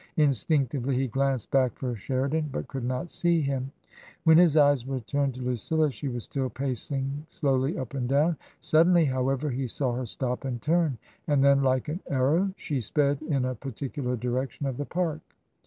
Instinctively 0.17 0.95
he 0.95 1.07
glanced 1.07 1.51
back 1.51 1.75
for 1.77 1.95
Sheridan, 1.95 2.49
but 2.51 2.67
could 2.67 2.83
not 2.83 3.11
see 3.11 3.39
him. 3.39 3.71
When 4.23 4.39
his 4.39 4.57
eyes 4.57 4.87
returned 4.87 5.35
to 5.35 5.43
Lucilla 5.43 5.91
she 5.91 6.07
was 6.07 6.23
still 6.23 6.49
pacing 6.49 7.27
slowly 7.29 7.77
up 7.77 7.93
and 7.93 8.09
down. 8.09 8.37
Sud 8.59 8.87
denly, 8.87 9.07
however, 9.07 9.51
he 9.51 9.67
saw 9.67 9.93
her 9.93 10.07
stop 10.07 10.43
and 10.43 10.59
turn, 10.59 10.97
and 11.27 11.43
then 11.43 11.61
like 11.61 11.87
an 11.87 11.99
arrow 12.07 12.51
she 12.57 12.81
sped 12.81 13.21
in 13.21 13.45
a 13.45 13.53
particular 13.53 14.17
direction 14.17 14.65
of 14.65 14.77
the 14.77 14.85
Park. 14.85 15.21